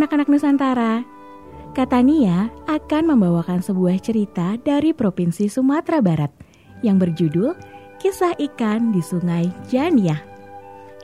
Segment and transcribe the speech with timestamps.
[0.00, 1.04] anak-anak Nusantara.
[1.76, 6.32] Katania akan membawakan sebuah cerita dari Provinsi Sumatera Barat
[6.80, 7.52] yang berjudul
[8.00, 10.24] Kisah Ikan di Sungai Janiah.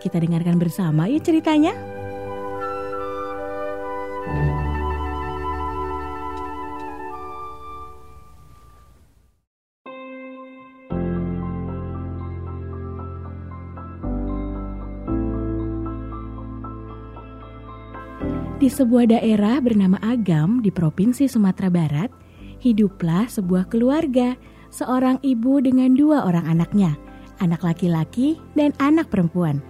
[0.00, 1.95] Kita dengarkan bersama yuk ceritanya.
[18.66, 22.10] Di sebuah daerah bernama Agam di Provinsi Sumatera Barat,
[22.58, 24.34] hiduplah sebuah keluarga,
[24.74, 26.98] seorang ibu dengan dua orang anaknya,
[27.38, 29.62] anak laki-laki dan anak perempuan.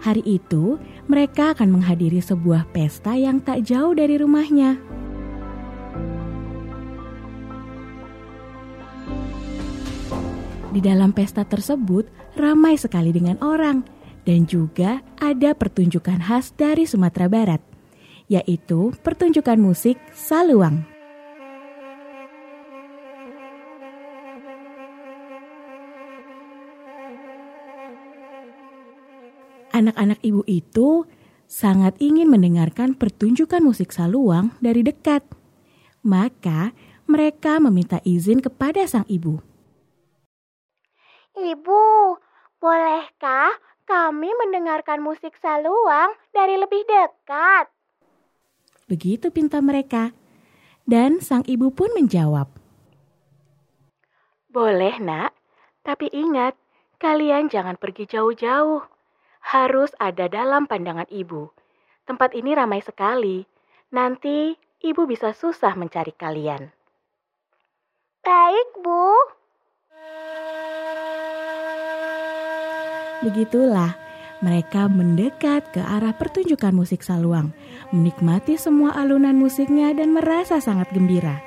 [0.00, 0.80] Hari itu,
[1.12, 4.80] mereka akan menghadiri sebuah pesta yang tak jauh dari rumahnya.
[10.72, 12.08] Di dalam pesta tersebut
[12.40, 13.97] ramai sekali dengan orang
[14.28, 17.64] dan juga ada pertunjukan khas dari Sumatera Barat,
[18.28, 20.84] yaitu pertunjukan musik saluang.
[29.72, 31.08] Anak-anak ibu itu
[31.48, 35.24] sangat ingin mendengarkan pertunjukan musik saluang dari dekat.
[36.04, 36.76] Maka
[37.08, 39.40] mereka meminta izin kepada sang ibu.
[41.32, 41.84] Ibu,
[42.58, 47.72] bolehkah kami mendengarkan musik saluang dari lebih dekat.
[48.84, 50.12] Begitu pinta mereka.
[50.84, 52.48] Dan sang ibu pun menjawab.
[54.48, 55.36] Boleh nak,
[55.84, 56.56] tapi ingat,
[57.00, 58.84] kalian jangan pergi jauh-jauh.
[59.40, 61.48] Harus ada dalam pandangan ibu.
[62.08, 63.44] Tempat ini ramai sekali.
[63.92, 66.72] Nanti ibu bisa susah mencari kalian.
[68.24, 69.12] Baik, Bu.
[73.18, 73.98] Begitulah
[74.38, 77.50] mereka mendekat ke arah pertunjukan musik saluang,
[77.90, 81.42] menikmati semua alunan musiknya dan merasa sangat gembira.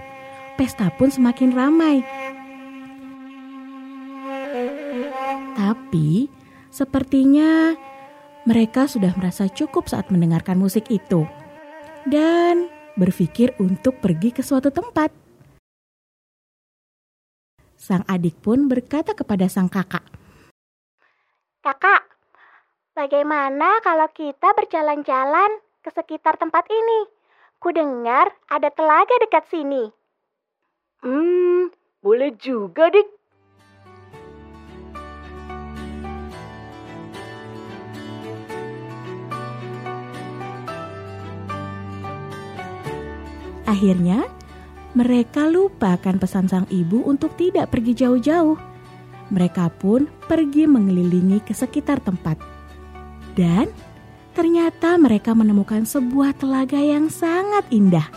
[0.59, 2.03] Pesta pun semakin ramai.
[5.55, 6.27] Tapi
[6.67, 7.71] sepertinya
[8.43, 11.23] mereka sudah merasa cukup saat mendengarkan musik itu
[12.03, 12.67] dan
[12.99, 15.13] berpikir untuk pergi ke suatu tempat.
[17.79, 20.05] Sang adik pun berkata kepada sang kakak,
[21.61, 22.01] Kakak,
[22.97, 27.05] bagaimana kalau kita berjalan-jalan ke sekitar tempat ini?
[27.61, 29.93] Ku dengar ada telaga dekat sini.
[31.05, 31.69] Hmm,
[32.01, 33.05] boleh juga, Dik.
[43.69, 44.25] Akhirnya,
[44.97, 48.70] mereka lupakan pesan sang ibu untuk tidak pergi jauh-jauh.
[49.31, 52.35] Mereka pun pergi mengelilingi ke sekitar tempat.
[53.33, 53.71] Dan
[54.35, 58.11] ternyata mereka menemukan sebuah telaga yang sangat indah.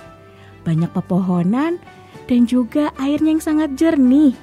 [0.67, 1.79] Banyak pepohonan
[2.27, 4.35] dan juga airnya yang sangat jernih.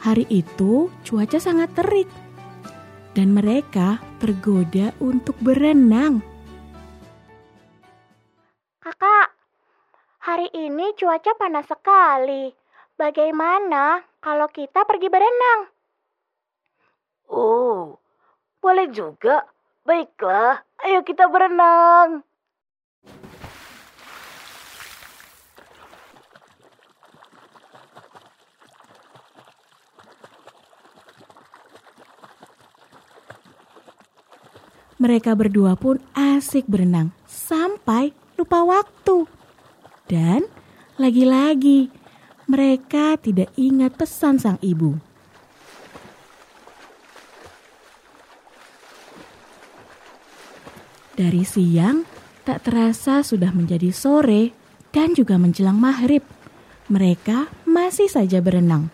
[0.00, 2.08] Hari itu cuaca sangat terik
[3.12, 6.22] dan mereka tergoda untuk berenang.
[8.80, 9.28] Kakak,
[10.22, 12.54] hari ini cuaca panas sekali.
[13.00, 15.72] Bagaimana kalau kita pergi berenang?
[17.32, 17.96] Oh,
[18.60, 19.48] boleh juga.
[19.88, 22.20] Baiklah, ayo kita berenang.
[35.00, 39.24] Mereka berdua pun asik berenang sampai lupa waktu.
[40.04, 40.44] Dan
[41.00, 41.99] lagi-lagi
[42.50, 44.98] mereka tidak ingat pesan sang ibu.
[51.14, 52.02] Dari siang,
[52.42, 54.50] tak terasa sudah menjadi sore
[54.90, 56.26] dan juga menjelang maghrib.
[56.90, 58.90] Mereka masih saja berenang.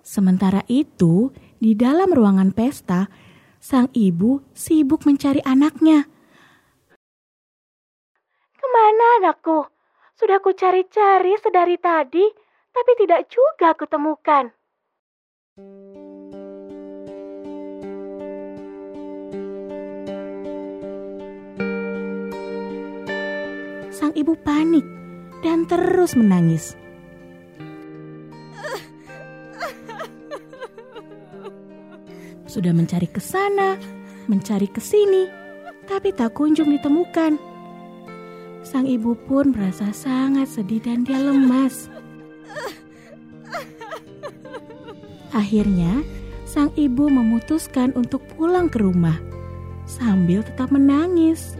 [0.00, 1.28] Sementara itu,
[1.60, 3.12] di dalam ruangan pesta,
[3.60, 6.08] sang ibu sibuk mencari anaknya.
[8.56, 9.68] Ke mana anakku?
[10.16, 12.24] Sudah ku cari-cari sedari tadi,
[12.72, 14.48] tapi tidak juga kutemukan.
[23.92, 24.84] Sang ibu panik
[25.44, 26.79] dan terus menangis.
[32.50, 33.78] Sudah mencari ke sana,
[34.26, 35.30] mencari ke sini,
[35.86, 37.38] tapi tak kunjung ditemukan.
[38.66, 41.86] sang ibu pun merasa sangat sedih dan dia lemas.
[45.40, 46.02] Akhirnya,
[46.42, 49.14] sang ibu memutuskan untuk pulang ke rumah
[49.86, 51.54] sambil tetap menangis.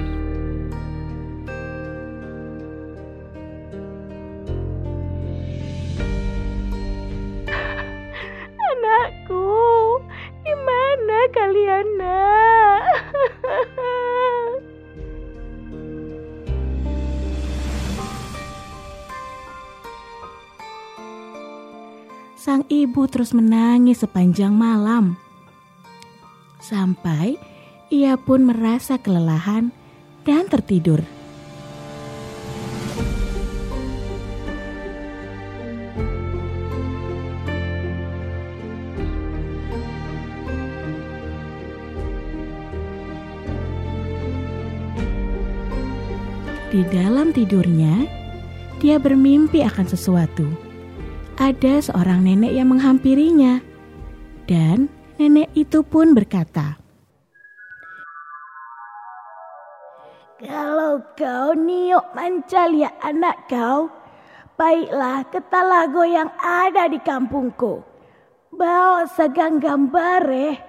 [22.41, 25.21] Sang ibu terus menangis sepanjang malam.
[26.57, 27.37] Sampai
[27.93, 29.69] ia pun merasa kelelahan
[30.25, 31.05] dan tertidur.
[46.73, 48.09] Di dalam tidurnya,
[48.81, 50.70] dia bermimpi akan sesuatu.
[51.41, 53.65] Ada seorang nenek yang menghampirinya,
[54.45, 56.77] dan nenek itu pun berkata,
[60.37, 63.89] Kalau kau niok mancal ya anak kau,
[64.61, 67.81] baiklah ke talago yang ada di kampungku.
[68.53, 70.61] Bawa seganggam bareh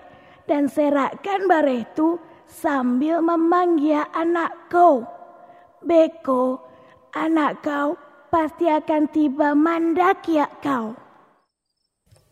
[0.48, 2.16] dan serakkan bareh itu
[2.48, 5.04] sambil memanggil anak kau.
[5.84, 6.64] Beko,
[7.12, 8.00] anak kau
[8.32, 10.96] pasti akan tiba mandak ya kau.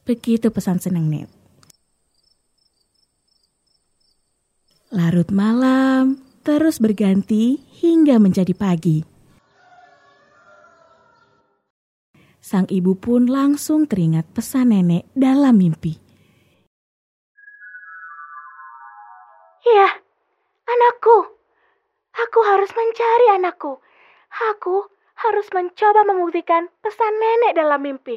[0.07, 1.27] Begitu pesan senang Net.
[4.89, 9.05] Larut malam, terus berganti hingga menjadi pagi.
[12.41, 15.93] Sang ibu pun langsung teringat pesan nenek dalam mimpi.
[19.61, 20.01] Ya,
[20.65, 21.37] anakku.
[22.17, 23.77] Aku harus mencari anakku.
[24.49, 28.15] Aku harus mencoba membuktikan pesan nenek dalam mimpi.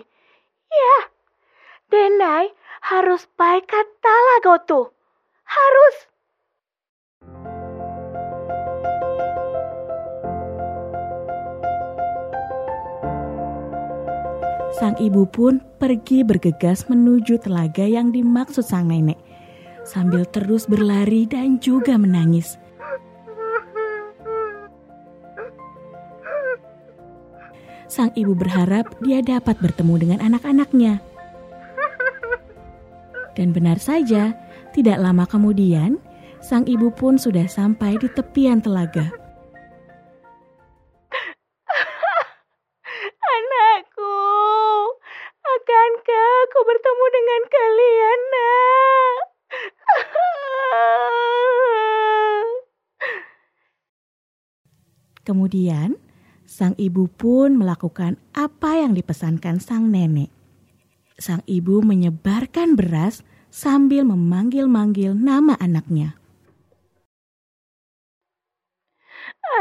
[0.71, 1.13] Ya,
[1.93, 2.49] Denai
[2.89, 4.89] harus baik kata lagotu.
[5.45, 5.97] Harus.
[14.73, 19.21] Sang ibu pun pergi bergegas menuju telaga yang dimaksud sang nenek,
[19.85, 22.62] sambil terus berlari dan juga menangis.
[27.93, 31.05] Sang ibu berharap dia dapat bertemu dengan anak-anaknya.
[33.37, 34.33] Dan benar saja,
[34.73, 36.01] tidak lama kemudian,
[36.41, 39.13] sang ibu pun sudah sampai di tepian telaga.
[43.37, 44.17] Anakku,
[45.45, 49.21] akankah aku bertemu dengan kalian, Nak?
[55.29, 56.02] Kemudian,
[56.53, 60.29] sang ibu pun melakukan apa yang dipesankan sang nenek.
[61.17, 66.21] Sang ibu menyebarkan beras sambil memanggil-manggil nama anaknya.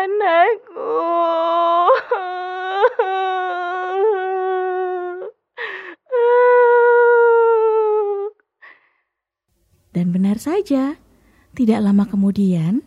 [0.04, 1.00] Anakku.
[9.92, 11.00] Dan benar saja,
[11.56, 12.84] tidak lama kemudian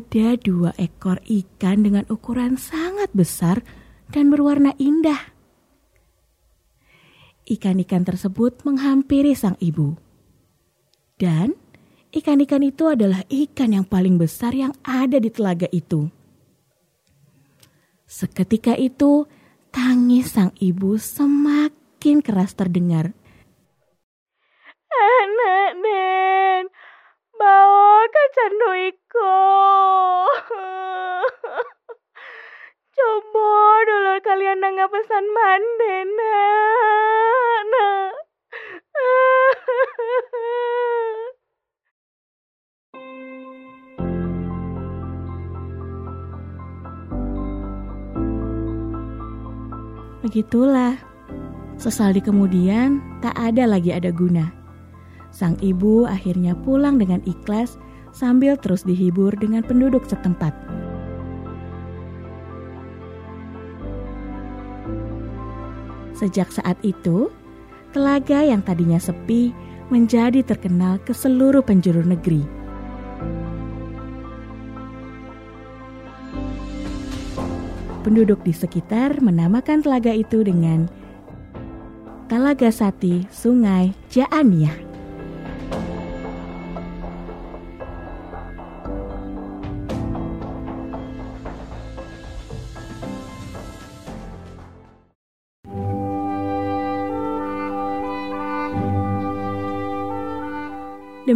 [0.00, 3.60] ada dua ekor ikan dengan ukuran sangat besar
[4.08, 5.20] dan berwarna indah.
[7.44, 10.00] Ikan-ikan tersebut menghampiri sang ibu.
[11.20, 11.52] Dan
[12.16, 16.08] ikan-ikan itu adalah ikan yang paling besar yang ada di telaga itu.
[18.08, 19.28] Seketika itu,
[19.68, 23.12] tangis sang ibu semakin keras terdengar.
[24.90, 26.64] Anak Nen,
[28.40, 29.28] ke canduiku.
[32.96, 33.52] Coba
[33.84, 37.60] dulu kalian nggak pesan mande, nak.
[37.68, 38.16] nak.
[50.24, 50.96] Begitulah.
[51.80, 54.52] Sesali kemudian, tak ada lagi ada guna.
[55.32, 57.80] Sang ibu akhirnya pulang dengan ikhlas
[58.10, 60.52] sambil terus dihibur dengan penduduk setempat.
[66.20, 67.32] Sejak saat itu,
[67.96, 69.56] telaga yang tadinya sepi
[69.88, 72.44] menjadi terkenal ke seluruh penjuru negeri.
[78.04, 80.88] Penduduk di sekitar menamakan telaga itu dengan
[82.28, 84.89] Talaga Sati Sungai Jaaniah.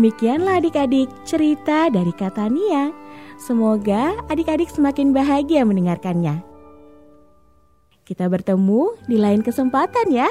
[0.05, 2.93] Demikianlah adik-adik cerita dari kata Nia.
[3.41, 6.45] Semoga adik-adik semakin bahagia mendengarkannya.
[8.05, 10.29] Kita bertemu di lain kesempatan ya.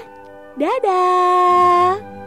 [0.61, 2.22] Dadah.